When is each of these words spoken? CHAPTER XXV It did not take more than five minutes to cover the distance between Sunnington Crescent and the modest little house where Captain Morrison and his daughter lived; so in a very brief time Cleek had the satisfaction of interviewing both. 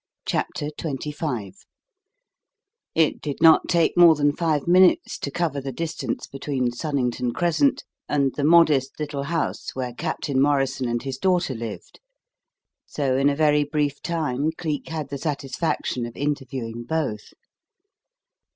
CHAPTER 0.25 0.69
XXV 0.79 1.53
It 2.95 3.21
did 3.21 3.37
not 3.39 3.69
take 3.69 3.95
more 3.95 4.15
than 4.15 4.35
five 4.35 4.67
minutes 4.67 5.19
to 5.19 5.29
cover 5.29 5.61
the 5.61 5.71
distance 5.71 6.25
between 6.25 6.71
Sunnington 6.71 7.33
Crescent 7.33 7.83
and 8.09 8.33
the 8.33 8.43
modest 8.43 8.99
little 8.99 9.21
house 9.25 9.75
where 9.75 9.93
Captain 9.93 10.41
Morrison 10.41 10.87
and 10.87 11.03
his 11.03 11.19
daughter 11.19 11.53
lived; 11.53 11.99
so 12.87 13.15
in 13.15 13.29
a 13.29 13.35
very 13.35 13.63
brief 13.63 14.01
time 14.01 14.49
Cleek 14.57 14.87
had 14.89 15.09
the 15.09 15.19
satisfaction 15.19 16.07
of 16.07 16.17
interviewing 16.17 16.83
both. 16.83 17.33